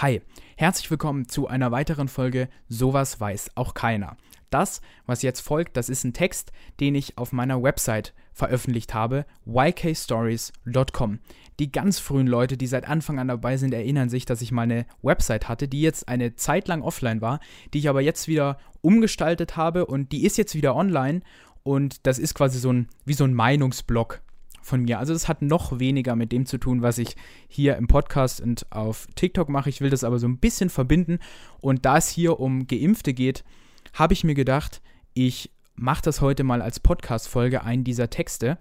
[0.00, 0.22] Hi,
[0.56, 4.16] herzlich willkommen zu einer weiteren Folge Sowas weiß auch keiner.
[4.48, 9.26] Das, was jetzt folgt, das ist ein Text, den ich auf meiner Website veröffentlicht habe,
[9.44, 11.18] ykstories.com.
[11.58, 14.62] Die ganz frühen Leute, die seit Anfang an dabei sind, erinnern sich, dass ich mal
[14.62, 17.38] eine Website hatte, die jetzt eine Zeit lang offline war,
[17.74, 21.20] die ich aber jetzt wieder umgestaltet habe und die ist jetzt wieder online
[21.62, 24.22] und das ist quasi so ein wie so ein Meinungsblog
[24.62, 24.98] von mir.
[24.98, 27.16] Also das hat noch weniger mit dem zu tun, was ich
[27.48, 29.68] hier im Podcast und auf TikTok mache.
[29.68, 31.18] Ich will das aber so ein bisschen verbinden.
[31.60, 33.44] Und da es hier um Geimpfte geht,
[33.94, 34.82] habe ich mir gedacht,
[35.14, 38.58] ich mache das heute mal als Podcast-Folge einen dieser Texte.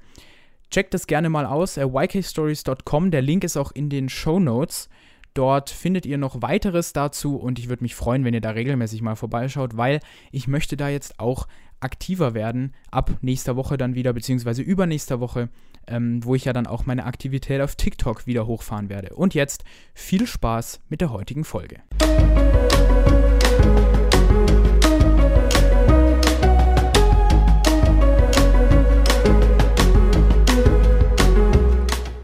[0.71, 3.11] Checkt das gerne mal aus, ykstories.com.
[3.11, 4.89] Der Link ist auch in den Show Notes.
[5.33, 9.01] Dort findet ihr noch weiteres dazu und ich würde mich freuen, wenn ihr da regelmäßig
[9.01, 9.99] mal vorbeischaut, weil
[10.31, 11.47] ich möchte da jetzt auch
[11.79, 15.49] aktiver werden ab nächster Woche dann wieder, beziehungsweise übernächster Woche,
[15.89, 19.15] ähm, wo ich ja dann auch meine Aktivität auf TikTok wieder hochfahren werde.
[19.15, 21.81] Und jetzt viel Spaß mit der heutigen Folge.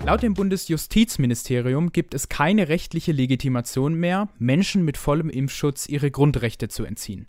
[0.06, 6.68] Laut dem Bundesjustizministerium gibt es keine rechtliche Legitimation mehr, Menschen mit vollem Impfschutz ihre Grundrechte
[6.68, 7.28] zu entziehen.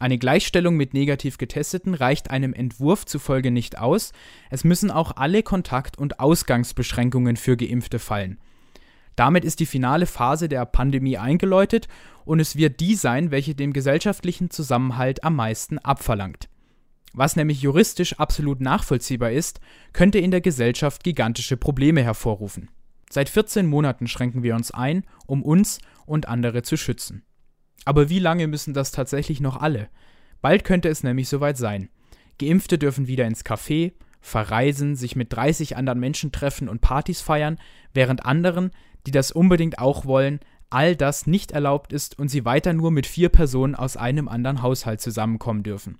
[0.00, 4.12] Eine Gleichstellung mit negativ Getesteten reicht einem Entwurf zufolge nicht aus,
[4.50, 8.38] es müssen auch alle Kontakt- und Ausgangsbeschränkungen für Geimpfte fallen.
[9.16, 11.86] Damit ist die finale Phase der Pandemie eingeläutet
[12.24, 16.48] und es wird die sein, welche dem gesellschaftlichen Zusammenhalt am meisten abverlangt.
[17.12, 19.60] Was nämlich juristisch absolut nachvollziehbar ist,
[19.92, 22.70] könnte in der Gesellschaft gigantische Probleme hervorrufen.
[23.10, 27.22] Seit 14 Monaten schränken wir uns ein, um uns und andere zu schützen.
[27.84, 29.88] Aber wie lange müssen das tatsächlich noch alle?
[30.40, 31.88] Bald könnte es nämlich soweit sein.
[32.38, 37.58] Geimpfte dürfen wieder ins Café, verreisen, sich mit 30 anderen Menschen treffen und Partys feiern,
[37.92, 38.70] während anderen,
[39.06, 43.06] die das unbedingt auch wollen, all das nicht erlaubt ist und sie weiter nur mit
[43.06, 45.98] vier Personen aus einem anderen Haushalt zusammenkommen dürfen.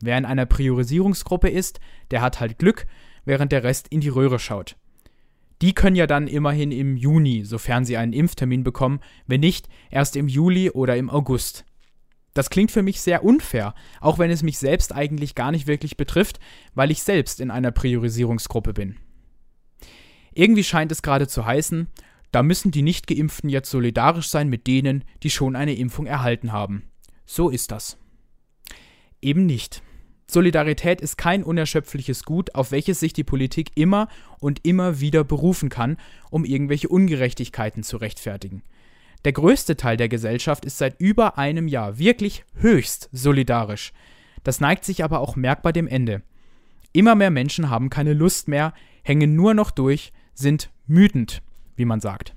[0.00, 2.86] Wer in einer Priorisierungsgruppe ist, der hat halt Glück,
[3.24, 4.76] während der Rest in die Röhre schaut.
[5.62, 10.16] Die können ja dann immerhin im Juni, sofern sie einen Impftermin bekommen, wenn nicht, erst
[10.16, 11.64] im Juli oder im August.
[12.34, 15.96] Das klingt für mich sehr unfair, auch wenn es mich selbst eigentlich gar nicht wirklich
[15.96, 16.38] betrifft,
[16.74, 18.96] weil ich selbst in einer Priorisierungsgruppe bin.
[20.34, 21.88] Irgendwie scheint es gerade zu heißen,
[22.32, 26.82] da müssen die Nichtgeimpften jetzt solidarisch sein mit denen, die schon eine Impfung erhalten haben.
[27.24, 27.96] So ist das.
[29.22, 29.82] Eben nicht.
[30.28, 34.08] Solidarität ist kein unerschöpfliches Gut, auf welches sich die Politik immer
[34.40, 35.96] und immer wieder berufen kann,
[36.30, 38.62] um irgendwelche Ungerechtigkeiten zu rechtfertigen.
[39.24, 43.92] Der größte Teil der Gesellschaft ist seit über einem Jahr wirklich höchst solidarisch.
[44.44, 46.22] Das neigt sich aber auch merkbar dem Ende.
[46.92, 48.72] Immer mehr Menschen haben keine Lust mehr,
[49.02, 51.42] hängen nur noch durch, sind müdend,
[51.74, 52.35] wie man sagt.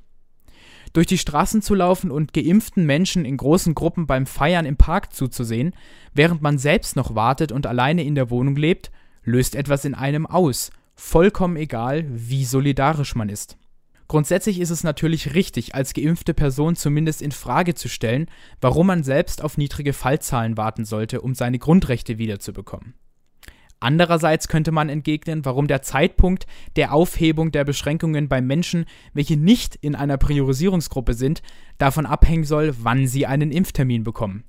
[0.94, 5.14] Durch die Straßen zu laufen und geimpften Menschen in großen Gruppen beim Feiern im Park
[5.14, 5.74] zuzusehen,
[6.14, 8.92] während man selbst noch wartet und alleine in der Wohnung lebt,
[9.24, 13.58] löst etwas in einem aus, vollkommen egal, wie solidarisch man ist.
[14.08, 18.26] Grundsätzlich ist es natürlich richtig, als geimpfte Person zumindest in Frage zu stellen,
[18.60, 22.96] warum man selbst auf niedrige Fallzahlen warten sollte, um seine Grundrechte wiederzubekommen.
[23.80, 26.46] Andererseits könnte man entgegnen, warum der Zeitpunkt
[26.76, 31.42] der Aufhebung der Beschränkungen bei Menschen, welche nicht in einer Priorisierungsgruppe sind,
[31.78, 34.44] davon abhängen soll, wann sie einen Impftermin bekommen.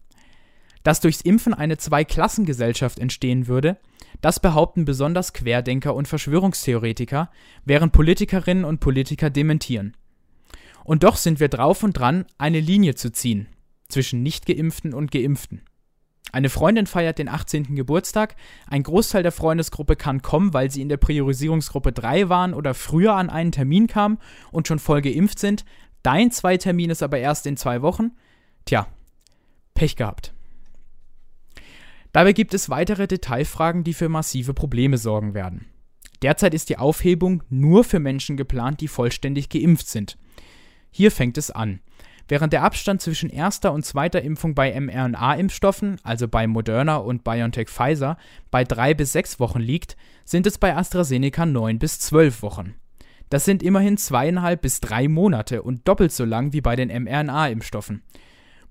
[0.82, 3.76] Dass durchs Impfen eine Zweiklassengesellschaft entstehen würde,
[4.20, 7.30] das behaupten besonders Querdenker und Verschwörungstheoretiker,
[7.64, 9.96] während Politikerinnen und Politiker dementieren.
[10.82, 13.46] Und doch sind wir drauf und dran, eine Linie zu ziehen
[13.90, 15.62] zwischen Nichtgeimpften und Geimpften.
[16.32, 17.74] Eine Freundin feiert den 18.
[17.74, 18.36] Geburtstag.
[18.66, 23.14] Ein Großteil der Freundesgruppe kann kommen, weil sie in der Priorisierungsgruppe 3 waren oder früher
[23.14, 24.18] an einen Termin kamen
[24.52, 25.64] und schon voll geimpft sind.
[26.02, 28.12] Dein Zweitermin ist aber erst in zwei Wochen.
[28.64, 28.86] Tja,
[29.74, 30.32] Pech gehabt.
[32.12, 35.66] Dabei gibt es weitere Detailfragen, die für massive Probleme sorgen werden.
[36.22, 40.18] Derzeit ist die Aufhebung nur für Menschen geplant, die vollständig geimpft sind.
[40.90, 41.80] Hier fängt es an.
[42.28, 47.68] Während der Abstand zwischen erster und zweiter Impfung bei mRNA-Impfstoffen, also bei Moderna und BioNTech
[47.68, 48.16] Pfizer,
[48.50, 52.74] bei drei bis sechs Wochen liegt, sind es bei AstraZeneca neun bis zwölf Wochen.
[53.30, 58.02] Das sind immerhin zweieinhalb bis drei Monate und doppelt so lang wie bei den mRNA-Impfstoffen.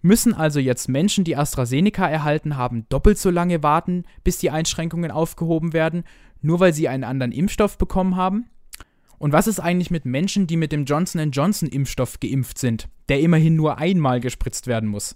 [0.02, 5.12] Müssen also jetzt Menschen, die AstraZeneca erhalten haben, doppelt so lange warten, bis die Einschränkungen
[5.12, 6.04] aufgehoben werden,
[6.42, 8.50] nur weil sie einen anderen Impfstoff bekommen haben?
[9.20, 13.20] Und was ist eigentlich mit Menschen, die mit dem Johnson Johnson Impfstoff geimpft sind, der
[13.20, 15.16] immerhin nur einmal gespritzt werden muss?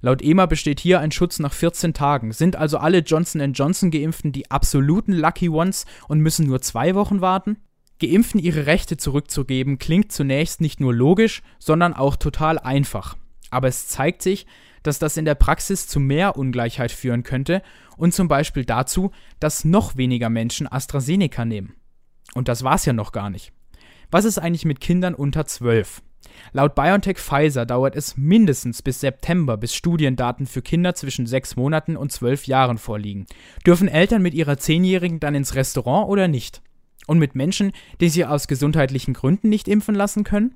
[0.00, 2.32] Laut EMA besteht hier ein Schutz nach 14 Tagen.
[2.32, 7.20] Sind also alle Johnson Johnson Geimpften die absoluten Lucky Ones und müssen nur zwei Wochen
[7.20, 7.56] warten?
[8.00, 13.16] Geimpften ihre Rechte zurückzugeben klingt zunächst nicht nur logisch, sondern auch total einfach.
[13.50, 14.46] Aber es zeigt sich,
[14.82, 17.62] dass das in der Praxis zu mehr Ungleichheit führen könnte
[17.96, 21.76] und zum Beispiel dazu, dass noch weniger Menschen AstraZeneca nehmen.
[22.34, 23.52] Und das war's ja noch gar nicht.
[24.10, 26.02] Was ist eigentlich mit Kindern unter 12?
[26.52, 31.96] Laut BioNTech Pfizer dauert es mindestens bis September, bis Studiendaten für Kinder zwischen 6 Monaten
[31.96, 33.26] und 12 Jahren vorliegen.
[33.66, 36.62] Dürfen Eltern mit ihrer Zehnjährigen dann ins Restaurant oder nicht?
[37.06, 40.54] Und mit Menschen, die sich aus gesundheitlichen Gründen nicht impfen lassen können?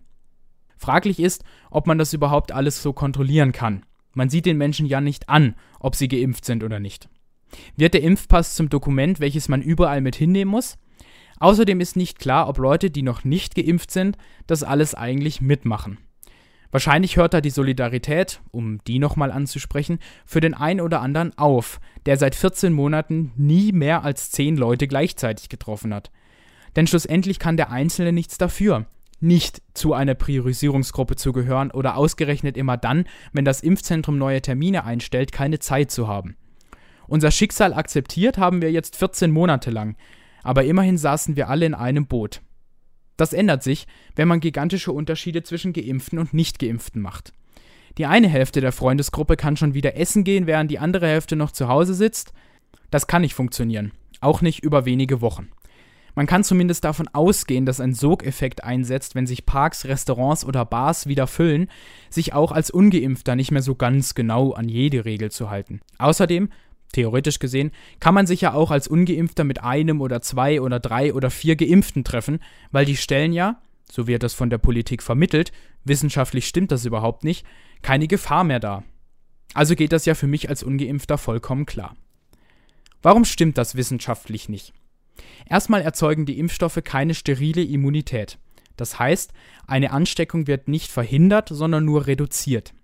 [0.77, 3.85] Fraglich ist, ob man das überhaupt alles so kontrollieren kann.
[4.13, 7.09] Man sieht den Menschen ja nicht an, ob sie geimpft sind oder nicht.
[7.77, 10.79] Wird der Impfpass zum Dokument, welches man überall mit hinnehmen muss?
[11.39, 14.17] Außerdem ist nicht klar, ob Leute, die noch nicht geimpft sind,
[14.47, 15.99] das alles eigentlich mitmachen.
[16.71, 21.81] Wahrscheinlich hört da die Solidarität, um die nochmal anzusprechen, für den einen oder anderen auf,
[22.07, 26.11] der seit 14 Monaten nie mehr als 10 Leute gleichzeitig getroffen hat.
[26.75, 28.87] Denn schlussendlich kann der Einzelne nichts dafür,
[29.21, 34.85] nicht zu einer Priorisierungsgruppe zu gehören oder ausgerechnet immer dann, wenn das Impfzentrum neue Termine
[34.85, 36.37] einstellt, keine Zeit zu haben.
[37.09, 39.97] Unser Schicksal akzeptiert haben wir jetzt 14 Monate lang,
[40.47, 42.41] aber immerhin saßen wir alle in einem Boot.
[43.17, 47.33] Das ändert sich, wenn man gigantische Unterschiede zwischen geimpften und nicht geimpften macht.
[47.99, 51.51] Die eine Hälfte der Freundesgruppe kann schon wieder essen gehen, während die andere Hälfte noch
[51.51, 52.33] zu Hause sitzt.
[52.91, 55.49] Das kann nicht funktionieren, auch nicht über wenige Wochen.
[56.15, 61.07] Man kann zumindest davon ausgehen, dass ein Sogeffekt einsetzt, wenn sich Parks, Restaurants oder Bars
[61.07, 61.69] wieder füllen,
[62.09, 65.81] sich auch als ungeimpfter nicht mehr so ganz genau an jede Regel zu halten.
[65.99, 66.51] Außerdem
[66.97, 67.71] theoretisch gesehen,
[68.01, 71.57] kann man sich ja auch als ungeimpfter mit einem oder zwei oder drei oder vier
[71.57, 72.41] Geimpften treffen,
[72.73, 73.61] weil die stellen ja,
[73.91, 75.53] so wird das von der Politik vermittelt,
[75.85, 77.47] wissenschaftlich stimmt das überhaupt nicht,
[77.83, 78.83] keine Gefahr mehr dar.
[79.55, 81.97] Also geht das ja für mich als ungeimpfter vollkommen klar.
[83.03, 84.73] Warum stimmt das wissenschaftlich nicht?
[85.49, 88.39] Erstmal erzeugen die Impfstoffe keine sterile Immunität.
[88.77, 89.33] Das heißt,
[89.67, 92.75] eine Ansteckung wird nicht verhindert, sondern nur reduziert.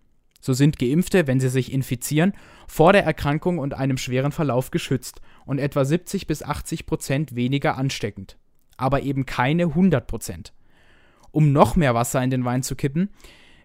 [0.42, 2.32] So sind Geimpfte, wenn sie sich infizieren,
[2.66, 7.78] vor der Erkrankung und einem schweren Verlauf geschützt und etwa 70 bis 80 Prozent weniger
[7.78, 8.36] ansteckend.
[8.76, 10.52] Aber eben keine 100 Prozent.
[11.30, 13.10] Um noch mehr Wasser in den Wein zu kippen,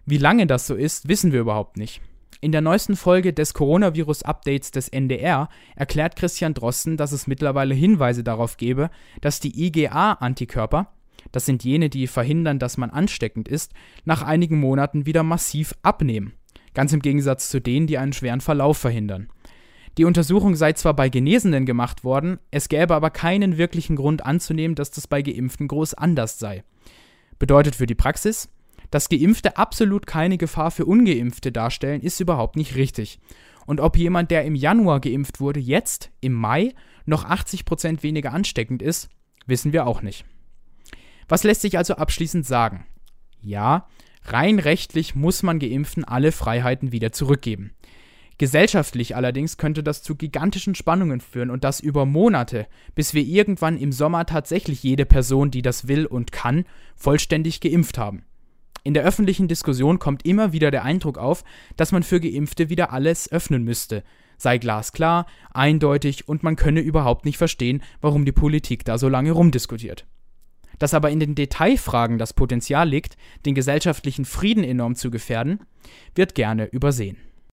[0.06, 2.00] wie lange das so ist, wissen wir überhaupt nicht.
[2.40, 8.22] In der neuesten Folge des Coronavirus-Updates des NDR erklärt Christian Drosten, dass es mittlerweile Hinweise
[8.22, 8.90] darauf gebe,
[9.20, 10.92] dass die IgA-Antikörper,
[11.32, 13.72] das sind jene, die verhindern, dass man ansteckend ist,
[14.04, 16.37] nach einigen Monaten wieder massiv abnehmen
[16.78, 19.28] ganz im Gegensatz zu denen, die einen schweren Verlauf verhindern.
[19.98, 24.76] Die Untersuchung sei zwar bei Genesenen gemacht worden, es gäbe aber keinen wirklichen Grund anzunehmen,
[24.76, 26.62] dass das bei Geimpften groß anders sei.
[27.40, 28.48] Bedeutet für die Praxis,
[28.92, 33.18] dass Geimpfte absolut keine Gefahr für Ungeimpfte darstellen, ist überhaupt nicht richtig.
[33.66, 36.76] Und ob jemand, der im Januar geimpft wurde, jetzt, im Mai,
[37.06, 39.08] noch 80% weniger ansteckend ist,
[39.46, 40.24] wissen wir auch nicht.
[41.28, 42.86] Was lässt sich also abschließend sagen?
[43.42, 43.88] Ja,
[44.30, 47.72] Rein rechtlich muss man Geimpften alle Freiheiten wieder zurückgeben.
[48.36, 53.78] Gesellschaftlich allerdings könnte das zu gigantischen Spannungen führen und das über Monate, bis wir irgendwann
[53.78, 56.64] im Sommer tatsächlich jede Person, die das will und kann,
[56.94, 58.22] vollständig geimpft haben.
[58.84, 61.42] In der öffentlichen Diskussion kommt immer wieder der Eindruck auf,
[61.76, 64.04] dass man für Geimpfte wieder alles öffnen müsste,
[64.36, 69.32] sei glasklar, eindeutig und man könne überhaupt nicht verstehen, warum die Politik da so lange
[69.32, 70.06] rumdiskutiert.
[70.78, 73.16] Dass aber in den Detailfragen das Potenzial liegt,
[73.46, 75.60] den gesellschaftlichen Frieden enorm zu gefährden,
[76.14, 77.18] wird gerne übersehen